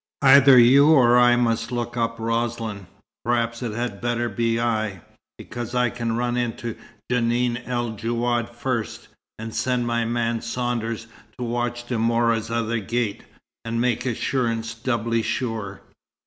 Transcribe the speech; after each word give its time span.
Either 0.23 0.57
you 0.57 0.87
or 0.89 1.15
I 1.19 1.35
must 1.35 1.69
now 1.69 1.77
look 1.77 1.95
up 1.95 2.15
Roslin. 2.17 2.87
Perhaps 3.23 3.61
it 3.61 3.73
had 3.73 4.01
better 4.01 4.29
be 4.29 4.59
I, 4.59 5.01
because 5.37 5.75
I 5.75 5.91
can 5.91 6.15
run 6.17 6.37
into 6.37 6.75
Djenan 7.11 7.61
el 7.67 7.91
Djouad 7.91 8.49
first, 8.49 9.09
and 9.37 9.53
send 9.53 9.85
my 9.85 10.03
man 10.05 10.41
Saunders 10.41 11.05
to 11.37 11.43
watch 11.45 11.85
De 11.85 11.99
Mora's 11.99 12.49
other 12.49 12.79
gate, 12.79 13.25
and 13.63 13.79
make 13.79 14.03
assurance 14.07 14.73
doubly 14.73 15.21
sure." 15.21 15.81